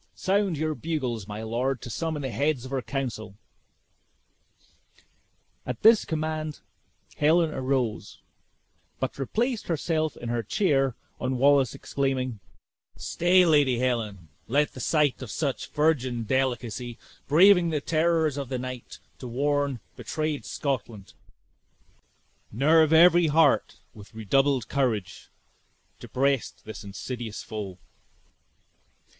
[0.15, 3.35] Sound your bugles, my lord, to summon the heads of our council."
[5.63, 6.61] At this command,
[7.17, 8.19] Helen arose,
[8.99, 12.39] but replaced herself in her chair on Wallace exclaiming,
[12.95, 16.97] "Stay, Lady Helen, let the sight of such virgin delicacy,
[17.27, 21.13] braving the terrors of the night to warn betrayed Scotland,
[22.51, 25.29] nerve every heart with redoubled courage
[25.99, 27.77] to breast this insidious foe!"